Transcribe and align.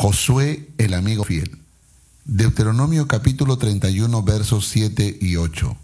Josué, 0.00 0.68
el 0.78 0.94
amigo 0.94 1.24
fiel. 1.24 1.58
Deuteronomio 2.24 3.08
capítulo 3.08 3.58
31 3.58 4.22
versos 4.22 4.68
7 4.68 5.18
y 5.20 5.34
8. 5.34 5.76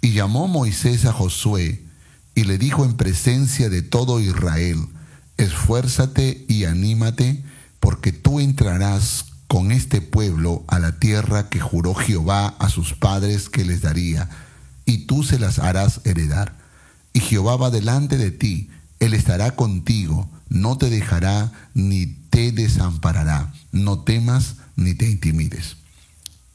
Y 0.00 0.14
llamó 0.14 0.48
Moisés 0.48 1.04
a 1.04 1.12
Josué 1.12 1.80
y 2.34 2.42
le 2.42 2.58
dijo 2.58 2.84
en 2.84 2.96
presencia 2.96 3.68
de 3.68 3.82
todo 3.82 4.18
Israel, 4.18 4.88
esfuérzate 5.36 6.44
y 6.48 6.64
anímate, 6.64 7.44
porque 7.78 8.10
tú 8.10 8.40
entrarás 8.40 9.26
con 9.46 9.70
este 9.70 10.00
pueblo 10.00 10.64
a 10.66 10.80
la 10.80 10.98
tierra 10.98 11.48
que 11.48 11.60
juró 11.60 11.94
Jehová 11.94 12.48
a 12.58 12.68
sus 12.68 12.94
padres 12.94 13.48
que 13.48 13.64
les 13.64 13.80
daría, 13.80 14.28
y 14.86 15.06
tú 15.06 15.22
se 15.22 15.38
las 15.38 15.60
harás 15.60 16.00
heredar. 16.02 16.56
Y 17.12 17.20
Jehová 17.20 17.54
va 17.54 17.70
delante 17.70 18.16
de 18.18 18.32
ti, 18.32 18.70
él 18.98 19.14
estará 19.14 19.54
contigo, 19.54 20.28
no 20.48 20.78
te 20.78 20.90
dejará 20.90 21.52
ni 21.74 22.25
te 22.36 22.52
desamparará. 22.52 23.50
No 23.72 24.00
temas 24.00 24.56
ni 24.76 24.92
te 24.92 25.08
intimides. 25.08 25.78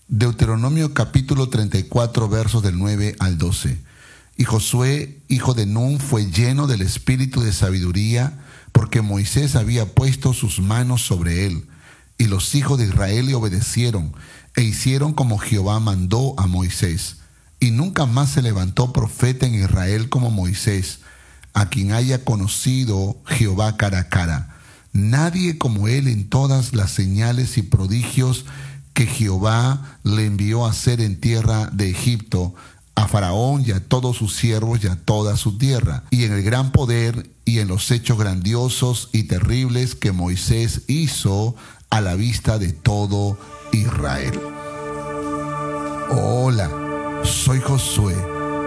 Deuteronomio 0.08 0.94
capítulo 0.94 1.50
34 1.50 2.30
versos 2.30 2.62
del 2.62 2.78
9 2.78 3.16
al 3.18 3.40
12. 3.40 3.80
Y 4.38 4.44
Josué, 4.44 5.24
hijo 5.28 5.56
de 5.56 5.66
Nun, 5.66 6.00
fue 6.00 6.30
lleno 6.30 6.68
del 6.68 6.84
espíritu 6.84 7.42
de 7.42 7.52
sabiduría, 7.52 8.44
porque 8.72 9.02
Moisés 9.02 9.56
había 9.56 9.96
puesto 9.96 10.34
sus 10.34 10.60
manos 10.60 11.02
sobre 11.02 11.48
él. 11.48 11.66
Y 12.20 12.26
los 12.26 12.54
hijos 12.54 12.78
de 12.78 12.86
Israel 12.86 13.26
le 13.26 13.34
obedecieron 13.34 14.14
e 14.56 14.62
hicieron 14.62 15.14
como 15.14 15.40
Jehová 15.40 15.80
mandó 15.80 16.36
a 16.38 16.46
Moisés. 16.46 17.22
Y 17.60 17.72
nunca 17.72 18.06
más 18.06 18.30
se 18.30 18.44
levantó 18.44 18.94
profeta 18.94 19.48
en 19.48 19.56
Israel 19.56 20.10
como 20.10 20.30
Moisés, 20.30 21.00
a 21.56 21.70
quien 21.70 21.92
haya 21.92 22.24
conocido 22.24 23.20
Jehová 23.26 23.78
cara 23.78 24.02
a 24.02 24.10
cara. 24.10 24.51
Nadie 24.94 25.58
como 25.58 25.88
él 25.88 26.08
en 26.08 26.28
todas 26.28 26.74
las 26.74 26.92
señales 26.92 27.58
y 27.58 27.62
prodigios 27.62 28.46
que 28.94 29.06
Jehová 29.06 29.98
le 30.04 30.26
envió 30.26 30.66
a 30.66 30.72
hacer 30.72 31.00
en 31.00 31.20
tierra 31.20 31.70
de 31.72 31.90
Egipto, 31.90 32.54
a 32.96 33.08
Faraón 33.08 33.64
y 33.66 33.72
a 33.72 33.80
todos 33.80 34.18
sus 34.18 34.36
siervos 34.36 34.84
y 34.84 34.88
a 34.88 34.98
toda 34.98 35.38
su 35.38 35.58
tierra, 35.58 36.04
y 36.12 36.26
en 36.26 36.34
el 36.34 36.44
gran 36.44 36.72
poder 36.72 37.30
y 37.46 37.60
en 37.60 37.70
los 37.70 37.90
hechos 37.90 38.18
grandiosos 38.18 39.10
y 39.14 39.24
terribles 39.24 39.96
que 39.96 40.12
Moisés 40.12 40.82
hizo 40.88 41.56
a 41.90 42.02
la 42.02 42.16
vista 42.16 42.60
de 42.60 42.74
todo 42.74 43.38
Israel. 43.72 44.40
Hola, 46.12 46.70
soy 47.24 47.62
Josué, 47.62 48.16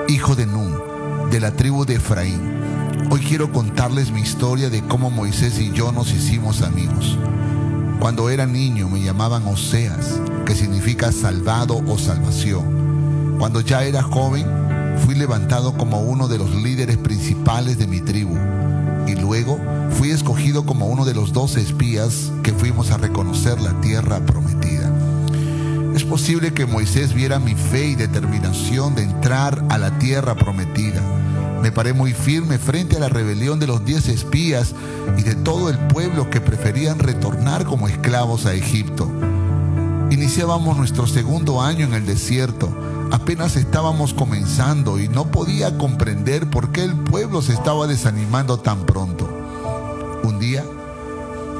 hijo 0.08 0.34
de 0.34 0.46
Nun, 0.46 1.30
de 1.30 1.40
la 1.40 1.54
tribu 1.54 1.84
de 1.84 1.96
Efraín. 1.96 2.73
Hoy 3.10 3.20
quiero 3.20 3.52
contarles 3.52 4.10
mi 4.10 4.22
historia 4.22 4.70
de 4.70 4.82
cómo 4.82 5.10
Moisés 5.10 5.58
y 5.58 5.70
yo 5.72 5.92
nos 5.92 6.12
hicimos 6.12 6.62
amigos. 6.62 7.18
Cuando 8.00 8.30
era 8.30 8.46
niño 8.46 8.88
me 8.88 9.02
llamaban 9.02 9.46
Oseas, 9.46 10.20
que 10.46 10.54
significa 10.54 11.12
salvado 11.12 11.80
o 11.86 11.98
salvación. 11.98 13.36
Cuando 13.38 13.60
ya 13.60 13.84
era 13.84 14.02
joven, 14.02 14.46
fui 15.04 15.14
levantado 15.14 15.76
como 15.76 16.00
uno 16.00 16.28
de 16.28 16.38
los 16.38 16.54
líderes 16.54 16.96
principales 16.96 17.78
de 17.78 17.86
mi 17.86 18.00
tribu. 18.00 18.36
Y 19.06 19.14
luego 19.14 19.60
fui 19.90 20.10
escogido 20.10 20.64
como 20.64 20.86
uno 20.86 21.04
de 21.04 21.14
los 21.14 21.32
doce 21.32 21.60
espías 21.60 22.32
que 22.42 22.52
fuimos 22.52 22.90
a 22.90 22.96
reconocer 22.96 23.60
la 23.60 23.80
tierra 23.80 24.20
prometida. 24.20 24.90
Es 25.94 26.04
posible 26.04 26.52
que 26.52 26.66
Moisés 26.66 27.12
viera 27.12 27.38
mi 27.38 27.54
fe 27.54 27.86
y 27.86 27.94
determinación 27.94 28.94
de 28.94 29.02
entrar 29.02 29.62
a 29.68 29.78
la 29.78 29.98
tierra 29.98 30.34
prometida 30.34 31.02
me 31.64 31.72
paré 31.72 31.94
muy 31.94 32.12
firme 32.12 32.58
frente 32.58 32.98
a 32.98 33.00
la 33.00 33.08
rebelión 33.08 33.58
de 33.58 33.66
los 33.66 33.82
diez 33.86 34.08
espías 34.08 34.74
y 35.16 35.22
de 35.22 35.34
todo 35.34 35.70
el 35.70 35.78
pueblo 35.78 36.28
que 36.28 36.42
preferían 36.42 36.98
retornar 36.98 37.64
como 37.64 37.88
esclavos 37.88 38.44
a 38.44 38.52
Egipto. 38.52 39.10
Iniciábamos 40.10 40.76
nuestro 40.76 41.06
segundo 41.06 41.62
año 41.62 41.86
en 41.86 41.94
el 41.94 42.04
desierto. 42.04 42.68
Apenas 43.12 43.56
estábamos 43.56 44.12
comenzando 44.12 45.00
y 45.00 45.08
no 45.08 45.30
podía 45.30 45.78
comprender 45.78 46.50
por 46.50 46.70
qué 46.70 46.84
el 46.84 46.96
pueblo 46.96 47.40
se 47.40 47.54
estaba 47.54 47.86
desanimando 47.86 48.58
tan 48.58 48.84
pronto. 48.84 49.26
Un 50.22 50.38
día, 50.38 50.66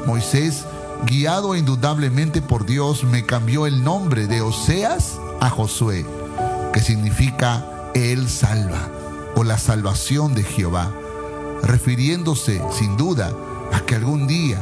Moisés, 0.05 0.65
guiado 1.07 1.55
indudablemente 1.55 2.43
por 2.43 2.67
Dios, 2.67 3.03
me 3.05 3.25
cambió 3.25 3.65
el 3.65 3.83
nombre 3.83 4.27
de 4.27 4.41
Oseas 4.41 5.17
a 5.41 5.49
Josué, 5.49 6.05
que 6.73 6.79
significa 6.79 7.65
Él 7.95 8.29
salva 8.29 9.04
o 9.35 9.43
la 9.43 9.57
salvación 9.57 10.33
de 10.33 10.43
Jehová, 10.43 10.91
refiriéndose 11.63 12.61
sin 12.71 12.97
duda 12.97 13.31
a 13.73 13.81
que 13.81 13.95
algún 13.95 14.27
día 14.27 14.59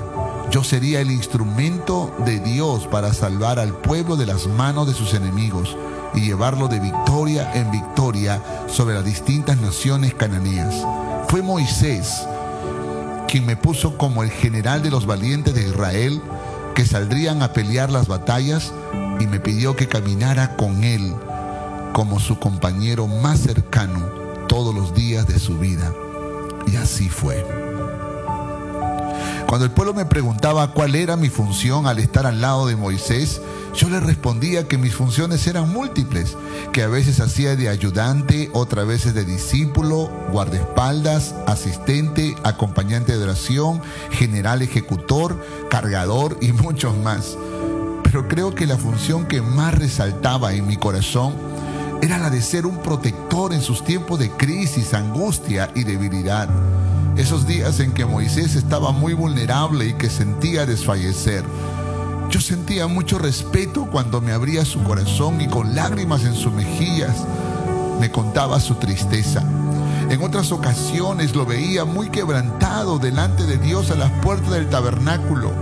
yo 0.52 0.64
sería 0.64 1.02
el 1.02 1.12
instrumento 1.12 2.14
de 2.26 2.40
Dios 2.40 2.88
para 2.88 3.14
salvar 3.14 3.60
al 3.60 3.74
pueblo 3.74 4.16
de 4.16 4.26
las 4.26 4.48
manos 4.48 4.88
de 4.88 4.94
sus 4.94 5.14
enemigos 5.14 5.76
y 6.14 6.22
llevarlo 6.22 6.68
de 6.68 6.80
victoria 6.80 7.52
en 7.54 7.72
victoria 7.72 8.42
sobre 8.68 8.96
las 8.96 9.06
distintas 9.06 9.58
naciones 9.58 10.14
cananeas. 10.14 10.76
Fue 11.28 11.42
Moisés 11.42 12.24
quien 13.28 13.48
me 13.48 13.58
puso 13.58 13.98
como 13.98 14.22
el 14.22 14.30
general 14.30 14.84
de 14.84 14.92
los 14.92 15.08
valientes 15.08 15.56
de 15.56 15.68
Israel 15.68 16.22
que 16.76 16.86
saldrían 16.86 17.42
a 17.42 17.52
pelear 17.52 17.90
las 17.90 18.08
batallas 18.08 18.72
y 19.20 19.26
me 19.26 19.40
pidió 19.40 19.76
que 19.76 19.88
caminara 19.88 20.56
con 20.56 20.84
él 20.84 21.16
como 21.94 22.20
su 22.20 22.38
compañero 22.38 23.08
más 23.08 23.40
cercano 23.40 24.23
todos 24.54 24.76
los 24.76 24.94
días 24.94 25.26
de 25.26 25.40
su 25.40 25.58
vida. 25.58 25.92
Y 26.68 26.76
así 26.76 27.10
fue. 27.10 27.44
Cuando 29.48 29.66
el 29.66 29.72
pueblo 29.72 29.96
me 29.96 30.06
preguntaba 30.06 30.74
cuál 30.74 30.94
era 30.94 31.18
mi 31.18 31.30
función 31.30 31.88
al 31.88 31.98
estar 31.98 32.28
al 32.28 32.40
lado 32.40 32.68
de 32.68 32.76
Moisés, 32.76 33.42
yo 33.74 33.90
le 33.90 34.00
respondía 34.00 34.68
que 34.68 34.78
mis 34.78 34.94
funciones 34.94 35.48
eran 35.48 35.74
múltiples, 35.74 36.38
que 36.72 36.84
a 36.84 36.88
veces 36.88 37.20
hacía 37.20 37.56
de 37.56 37.68
ayudante, 37.68 38.52
otras 38.54 38.86
veces 38.86 39.16
de 39.16 39.26
discípulo, 39.26 40.12
guardaespaldas, 40.32 41.34
asistente, 41.48 42.36
acompañante 42.44 43.18
de 43.18 43.24
oración, 43.24 43.82
general 44.12 44.62
ejecutor, 44.62 45.44
cargador 45.72 46.38
y 46.42 46.52
muchos 46.52 46.96
más. 46.96 47.40
Pero 48.04 48.28
creo 48.28 48.54
que 48.54 48.68
la 48.68 48.78
función 48.78 49.26
que 49.26 49.42
más 49.42 49.74
resaltaba 49.74 50.54
en 50.54 50.68
mi 50.68 50.78
corazón 50.78 51.34
era 52.04 52.18
la 52.18 52.30
de 52.30 52.42
ser 52.42 52.66
un 52.66 52.80
protector 52.80 53.54
en 53.54 53.62
sus 53.62 53.86
tiempos 53.86 54.20
de 54.20 54.30
crisis, 54.30 54.94
angustia 54.94 55.72
y 55.74 55.86
debilidad. 55.86 56.50
Esos 57.16 57.48
días 57.48 57.80
en 57.80 57.94
que 57.94 58.06
Moisés 58.06 58.56
estaba 58.56 58.92
muy 58.92 59.14
vulnerable 59.14 59.86
y 59.86 59.94
que 59.94 60.10
sentía 60.10 60.66
desfallecer. 60.66 61.46
Yo 62.30 62.42
sentía 62.42 62.88
mucho 62.88 63.20
respeto 63.20 63.88
cuando 63.90 64.20
me 64.20 64.34
abría 64.34 64.66
su 64.66 64.84
corazón 64.84 65.40
y 65.40 65.48
con 65.48 65.76
lágrimas 65.76 66.26
en 66.26 66.36
sus 66.36 66.52
mejillas 66.52 67.24
me 68.02 68.12
contaba 68.12 68.60
su 68.60 68.76
tristeza. 68.76 69.42
En 70.10 70.22
otras 70.24 70.52
ocasiones 70.52 71.34
lo 71.34 71.46
veía 71.46 71.86
muy 71.86 72.10
quebrantado 72.10 73.00
delante 73.00 73.46
de 73.46 73.58
Dios 73.58 73.92
a 73.92 73.96
las 73.96 74.12
puertas 74.22 74.52
del 74.52 74.70
tabernáculo. 74.70 75.54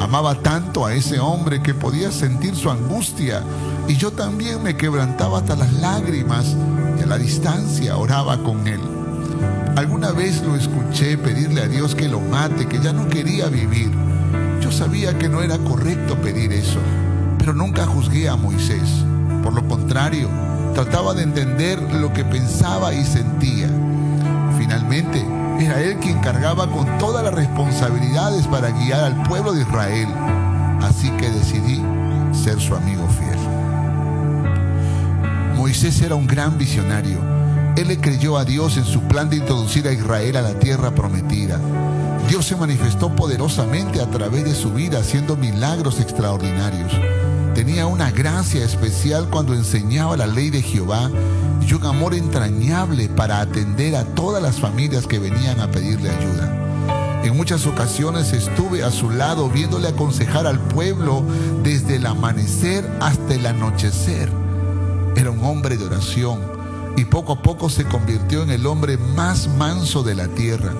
Amaba 0.00 0.36
tanto 0.36 0.86
a 0.86 0.94
ese 0.94 1.18
hombre 1.18 1.62
que 1.62 1.74
podía 1.74 2.12
sentir 2.12 2.54
su 2.54 2.70
angustia 2.70 3.42
y 3.88 3.96
yo 3.96 4.10
también 4.12 4.62
me 4.62 4.76
quebrantaba 4.76 5.38
hasta 5.38 5.56
las 5.56 5.72
lágrimas 5.74 6.56
y 6.98 7.02
a 7.02 7.06
la 7.06 7.18
distancia 7.18 7.96
oraba 7.96 8.38
con 8.38 8.66
él. 8.66 8.80
Alguna 9.76 10.12
vez 10.12 10.42
lo 10.42 10.56
escuché 10.56 11.18
pedirle 11.18 11.62
a 11.62 11.68
Dios 11.68 11.94
que 11.94 12.08
lo 12.08 12.20
mate, 12.20 12.66
que 12.66 12.80
ya 12.80 12.92
no 12.92 13.08
quería 13.08 13.48
vivir. 13.48 13.90
Yo 14.60 14.70
sabía 14.72 15.18
que 15.18 15.28
no 15.28 15.42
era 15.42 15.58
correcto 15.58 16.16
pedir 16.16 16.52
eso, 16.52 16.78
pero 17.38 17.52
nunca 17.52 17.84
juzgué 17.84 18.28
a 18.28 18.36
Moisés. 18.36 19.04
Por 19.42 19.52
lo 19.52 19.66
contrario, 19.68 20.28
trataba 20.74 21.12
de 21.12 21.24
entender 21.24 21.80
lo 21.94 22.12
que 22.12 22.24
pensaba 22.24 22.94
y 22.94 23.04
sentía. 23.04 23.68
Finalmente, 24.56 25.26
era 25.60 25.80
él 25.80 25.98
quien 25.98 26.20
cargaba 26.20 26.70
con 26.70 26.86
todas 26.98 27.24
las 27.24 27.34
responsabilidades 27.34 28.46
para 28.46 28.70
guiar 28.70 29.04
al 29.04 29.22
pueblo 29.24 29.52
de 29.52 29.62
Israel. 29.62 30.08
Así 30.82 31.10
que 31.10 31.30
decidí 31.30 31.82
ser 32.32 32.60
su 32.60 32.74
amigo 32.74 33.06
fiel. 33.08 33.43
Moisés 35.64 36.02
era 36.02 36.14
un 36.14 36.26
gran 36.26 36.58
visionario. 36.58 37.16
Él 37.78 37.88
le 37.88 37.96
creyó 37.96 38.36
a 38.36 38.44
Dios 38.44 38.76
en 38.76 38.84
su 38.84 39.00
plan 39.00 39.30
de 39.30 39.36
introducir 39.36 39.88
a 39.88 39.92
Israel 39.92 40.36
a 40.36 40.42
la 40.42 40.58
tierra 40.58 40.94
prometida. 40.94 41.58
Dios 42.28 42.44
se 42.44 42.54
manifestó 42.54 43.16
poderosamente 43.16 44.02
a 44.02 44.10
través 44.10 44.44
de 44.44 44.54
su 44.54 44.74
vida 44.74 44.98
haciendo 44.98 45.38
milagros 45.38 46.00
extraordinarios. 46.00 46.92
Tenía 47.54 47.86
una 47.86 48.10
gracia 48.10 48.62
especial 48.62 49.30
cuando 49.30 49.54
enseñaba 49.54 50.18
la 50.18 50.26
ley 50.26 50.50
de 50.50 50.60
Jehová 50.60 51.10
y 51.66 51.72
un 51.72 51.86
amor 51.86 52.12
entrañable 52.12 53.08
para 53.08 53.40
atender 53.40 53.96
a 53.96 54.04
todas 54.04 54.42
las 54.42 54.60
familias 54.60 55.06
que 55.06 55.18
venían 55.18 55.60
a 55.60 55.70
pedirle 55.70 56.10
ayuda. 56.10 57.22
En 57.24 57.34
muchas 57.38 57.64
ocasiones 57.64 58.34
estuve 58.34 58.84
a 58.84 58.90
su 58.90 59.08
lado 59.08 59.48
viéndole 59.48 59.88
aconsejar 59.88 60.46
al 60.46 60.60
pueblo 60.60 61.24
desde 61.62 61.96
el 61.96 62.04
amanecer 62.04 62.86
hasta 63.00 63.32
el 63.32 63.46
anochecer. 63.46 64.43
Era 65.16 65.30
un 65.30 65.44
hombre 65.44 65.76
de 65.76 65.84
oración 65.84 66.40
y 66.96 67.04
poco 67.04 67.32
a 67.32 67.42
poco 67.42 67.68
se 67.68 67.84
convirtió 67.84 68.42
en 68.42 68.50
el 68.50 68.66
hombre 68.66 68.96
más 68.96 69.48
manso 69.48 70.02
de 70.02 70.14
la 70.14 70.28
tierra. 70.28 70.72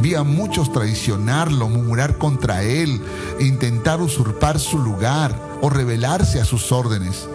Vi 0.00 0.14
a 0.14 0.24
muchos 0.24 0.72
traicionarlo, 0.72 1.68
murmurar 1.68 2.18
contra 2.18 2.62
él, 2.62 3.00
intentar 3.40 4.00
usurpar 4.00 4.58
su 4.58 4.78
lugar 4.78 5.34
o 5.60 5.70
rebelarse 5.70 6.40
a 6.40 6.44
sus 6.44 6.72
órdenes. 6.72 7.28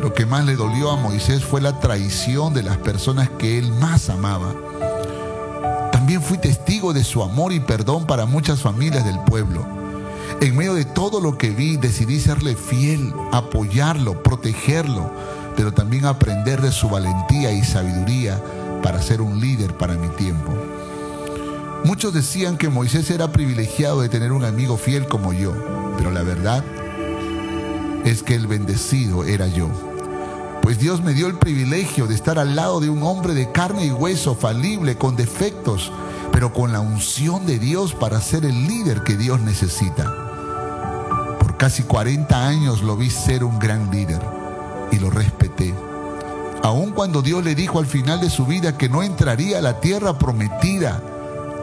Lo 0.00 0.14
que 0.14 0.26
más 0.26 0.44
le 0.44 0.56
dolió 0.56 0.90
a 0.90 0.96
Moisés 0.96 1.44
fue 1.44 1.60
la 1.60 1.80
traición 1.80 2.54
de 2.54 2.62
las 2.62 2.76
personas 2.78 3.30
que 3.30 3.58
él 3.58 3.72
más 3.72 4.10
amaba. 4.10 4.54
También 5.90 6.22
fui 6.22 6.38
testigo 6.38 6.92
de 6.92 7.04
su 7.04 7.22
amor 7.22 7.52
y 7.52 7.60
perdón 7.60 8.06
para 8.06 8.26
muchas 8.26 8.60
familias 8.60 9.04
del 9.04 9.18
pueblo. 9.20 9.81
En 10.40 10.56
medio 10.56 10.74
de 10.74 10.84
todo 10.84 11.20
lo 11.20 11.38
que 11.38 11.50
vi, 11.50 11.76
decidí 11.76 12.18
serle 12.18 12.56
fiel, 12.56 13.12
apoyarlo, 13.32 14.22
protegerlo, 14.22 15.10
pero 15.56 15.72
también 15.72 16.04
aprender 16.04 16.60
de 16.60 16.72
su 16.72 16.88
valentía 16.88 17.52
y 17.52 17.62
sabiduría 17.62 18.42
para 18.82 19.00
ser 19.00 19.20
un 19.20 19.40
líder 19.40 19.76
para 19.76 19.94
mi 19.94 20.08
tiempo. 20.08 20.52
Muchos 21.84 22.14
decían 22.14 22.56
que 22.56 22.68
Moisés 22.68 23.10
era 23.10 23.32
privilegiado 23.32 24.00
de 24.00 24.08
tener 24.08 24.32
un 24.32 24.44
amigo 24.44 24.76
fiel 24.76 25.06
como 25.06 25.32
yo, 25.32 25.52
pero 25.96 26.10
la 26.10 26.22
verdad 26.22 26.64
es 28.04 28.22
que 28.22 28.34
el 28.34 28.46
bendecido 28.46 29.24
era 29.24 29.46
yo. 29.46 29.68
Pues 30.62 30.78
Dios 30.78 31.02
me 31.02 31.12
dio 31.12 31.26
el 31.26 31.38
privilegio 31.38 32.06
de 32.06 32.14
estar 32.14 32.38
al 32.38 32.54
lado 32.54 32.78
de 32.78 32.88
un 32.88 33.02
hombre 33.02 33.34
de 33.34 33.50
carne 33.50 33.86
y 33.86 33.90
hueso, 33.90 34.36
falible, 34.36 34.96
con 34.96 35.16
defectos, 35.16 35.90
pero 36.42 36.52
con 36.52 36.72
la 36.72 36.80
unción 36.80 37.46
de 37.46 37.60
Dios 37.60 37.94
para 37.94 38.20
ser 38.20 38.44
el 38.44 38.66
líder 38.66 39.04
que 39.04 39.16
Dios 39.16 39.40
necesita. 39.40 40.12
Por 41.38 41.56
casi 41.56 41.84
40 41.84 42.48
años 42.48 42.82
lo 42.82 42.96
vi 42.96 43.10
ser 43.10 43.44
un 43.44 43.60
gran 43.60 43.92
líder 43.92 44.20
y 44.90 44.98
lo 44.98 45.08
respeté. 45.08 45.72
Aun 46.64 46.90
cuando 46.90 47.22
Dios 47.22 47.44
le 47.44 47.54
dijo 47.54 47.78
al 47.78 47.86
final 47.86 48.20
de 48.20 48.28
su 48.28 48.44
vida 48.44 48.76
que 48.76 48.88
no 48.88 49.04
entraría 49.04 49.58
a 49.58 49.60
la 49.60 49.78
tierra 49.78 50.18
prometida, 50.18 51.00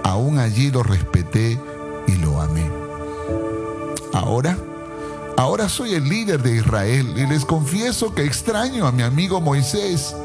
aún 0.05 0.39
allí 0.39 0.71
lo 0.71 0.81
respeté 0.81 1.59
y 2.07 2.11
lo 2.13 2.39
amé. 2.39 2.63
Ahora, 4.13 4.57
Ahora 5.35 5.67
soy 5.67 5.93
el 5.93 6.07
líder 6.07 6.41
de 6.41 6.55
Israel 6.55 7.15
y 7.17 7.25
les 7.25 7.43
confieso 7.43 8.13
que 8.13 8.23
extraño 8.23 8.87
a 8.87 8.93
mi 8.93 9.03
amigo 9.03 9.41
Moisés. 9.41 10.15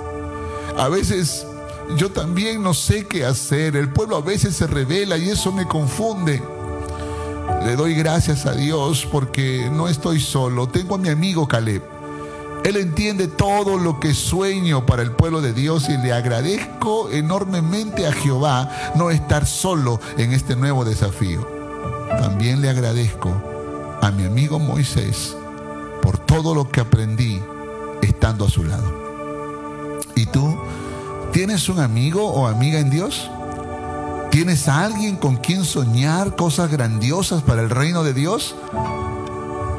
A 0.76 0.88
veces 0.88 1.44
yo 1.96 2.10
también 2.10 2.62
no 2.62 2.74
sé 2.74 3.06
qué 3.06 3.24
hacer. 3.24 3.76
El 3.76 3.90
pueblo 3.90 4.16
a 4.16 4.20
veces 4.20 4.56
se 4.56 4.66
revela 4.66 5.16
y 5.16 5.30
eso 5.30 5.52
me 5.52 5.66
confunde. 5.66 6.42
Le 7.64 7.76
doy 7.76 7.94
gracias 7.94 8.46
a 8.46 8.52
Dios 8.52 9.06
porque 9.10 9.70
no 9.72 9.88
estoy 9.88 10.20
solo. 10.20 10.68
Tengo 10.68 10.96
a 10.96 10.98
mi 10.98 11.08
amigo 11.08 11.46
Caleb. 11.46 11.82
Él 12.64 12.76
entiende 12.76 13.28
todo 13.28 13.76
lo 13.76 14.00
que 14.00 14.14
sueño 14.14 14.86
para 14.86 15.02
el 15.02 15.12
pueblo 15.12 15.42
de 15.42 15.52
Dios 15.52 15.88
y 15.90 15.98
le 15.98 16.14
agradezco 16.14 17.10
enormemente 17.10 18.06
a 18.06 18.12
Jehová 18.12 18.70
no 18.94 19.10
estar 19.10 19.46
solo 19.46 20.00
en 20.16 20.32
este 20.32 20.56
nuevo 20.56 20.84
desafío. 20.84 21.46
También 22.08 22.62
le 22.62 22.70
agradezco 22.70 23.30
a 24.00 24.10
mi 24.10 24.24
amigo 24.24 24.58
Moisés 24.58 25.36
por 26.00 26.16
todo 26.18 26.54
lo 26.54 26.70
que 26.70 26.80
aprendí 26.80 27.40
estando 28.00 28.46
a 28.46 28.50
su 28.50 28.64
lado. 28.64 30.00
¿Y 30.16 30.26
tú 30.26 30.58
tienes 31.34 31.68
un 31.68 31.80
amigo 31.80 32.30
o 32.30 32.46
amiga 32.46 32.78
en 32.78 32.90
Dios? 32.90 33.28
¿Tienes 34.30 34.68
a 34.68 34.84
alguien 34.84 35.16
con 35.16 35.36
quien 35.36 35.64
soñar 35.64 36.36
cosas 36.36 36.70
grandiosas 36.70 37.42
para 37.42 37.60
el 37.60 37.70
reino 37.70 38.04
de 38.04 38.14
Dios? 38.14 38.54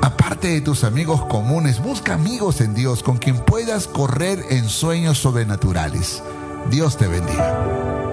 Aparte 0.01 0.49
de 0.49 0.59
tus 0.59 0.83
amigos 0.83 1.23
comunes, 1.27 1.81
busca 1.81 2.15
amigos 2.15 2.59
en 2.59 2.73
Dios 2.75 3.01
con 3.01 3.17
quien 3.17 3.37
puedas 3.37 3.87
correr 3.87 4.43
en 4.49 4.67
sueños 4.67 5.17
sobrenaturales. 5.17 6.21
Dios 6.69 6.97
te 6.97 7.07
bendiga. 7.07 8.04